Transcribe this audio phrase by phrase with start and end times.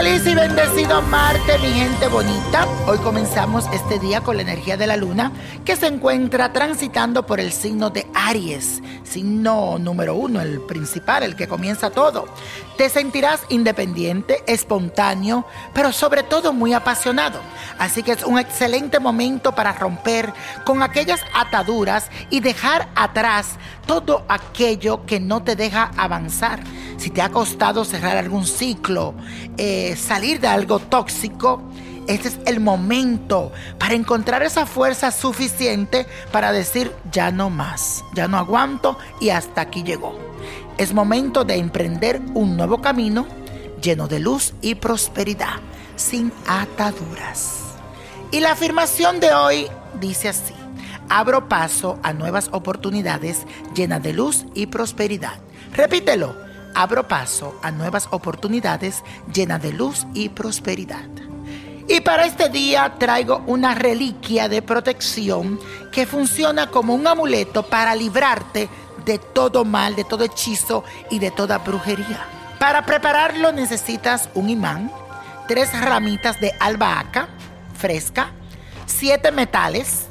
[0.00, 2.66] Feliz y bendecido Marte, mi gente bonita.
[2.86, 5.30] Hoy comenzamos este día con la energía de la luna
[5.62, 11.36] que se encuentra transitando por el signo de Aries, signo número uno, el principal, el
[11.36, 12.24] que comienza todo.
[12.78, 17.38] Te sentirás independiente, espontáneo, pero sobre todo muy apasionado.
[17.78, 20.32] Así que es un excelente momento para romper
[20.64, 26.60] con aquellas ataduras y dejar atrás todo aquello que no te deja avanzar.
[27.00, 29.14] Si te ha costado cerrar algún ciclo,
[29.56, 31.62] eh, salir de algo tóxico,
[32.06, 38.28] este es el momento para encontrar esa fuerza suficiente para decir ya no más, ya
[38.28, 40.14] no aguanto y hasta aquí llegó.
[40.76, 43.26] Es momento de emprender un nuevo camino
[43.80, 45.56] lleno de luz y prosperidad,
[45.96, 47.60] sin ataduras.
[48.30, 49.68] Y la afirmación de hoy
[49.98, 50.52] dice así,
[51.08, 55.38] abro paso a nuevas oportunidades llenas de luz y prosperidad.
[55.72, 61.08] Repítelo, abro paso a nuevas oportunidades llenas de luz y prosperidad.
[61.88, 65.58] Y para este día traigo una reliquia de protección
[65.90, 68.68] que funciona como un amuleto para librarte
[69.04, 72.26] de todo mal, de todo hechizo y de toda brujería.
[72.58, 74.92] Para prepararlo necesitas un imán,
[75.48, 77.28] tres ramitas de albahaca
[77.80, 78.30] fresca,
[78.84, 80.06] siete metales,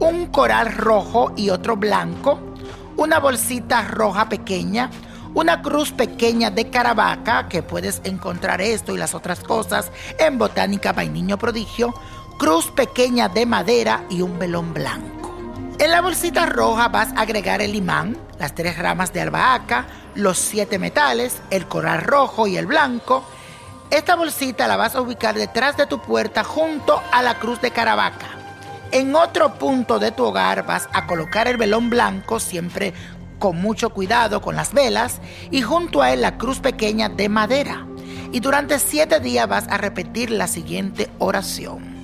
[0.00, 2.40] un coral rojo y otro blanco,
[2.96, 4.90] una bolsita roja pequeña,
[5.36, 10.94] una cruz pequeña de caravaca, que puedes encontrar esto y las otras cosas en Botánica
[10.94, 11.92] Niño Prodigio,
[12.38, 15.36] cruz pequeña de madera y un velón blanco.
[15.78, 20.38] En la bolsita roja vas a agregar el imán, las tres ramas de albahaca, los
[20.38, 23.22] siete metales, el coral rojo y el blanco.
[23.90, 27.72] Esta bolsita la vas a ubicar detrás de tu puerta junto a la cruz de
[27.72, 28.26] caravaca.
[28.90, 32.94] En otro punto de tu hogar vas a colocar el velón blanco, siempre
[33.38, 35.20] con mucho cuidado con las velas,
[35.50, 37.86] y junto a él la cruz pequeña de madera.
[38.32, 41.96] Y durante siete días vas a repetir la siguiente oración.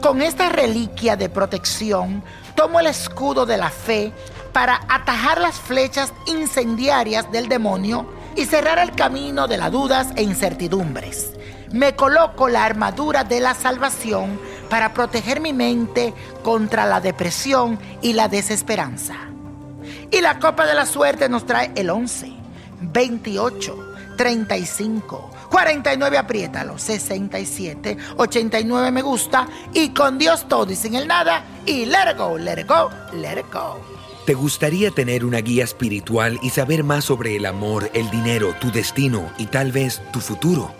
[0.00, 2.22] Con esta reliquia de protección,
[2.54, 4.12] tomo el escudo de la fe
[4.52, 10.22] para atajar las flechas incendiarias del demonio y cerrar el camino de las dudas e
[10.22, 11.32] incertidumbres.
[11.72, 18.14] Me coloco la armadura de la salvación para proteger mi mente contra la depresión y
[18.14, 19.30] la desesperanza.
[20.10, 22.32] Y la copa de la suerte nos trae el 11,
[22.80, 31.06] 28, 35, 49 apriétalo, 67, 89 me gusta y con Dios todo y sin el
[31.06, 33.78] nada y let go, let go, let it go.
[34.26, 38.70] ¿Te gustaría tener una guía espiritual y saber más sobre el amor, el dinero, tu
[38.70, 40.79] destino y tal vez tu futuro?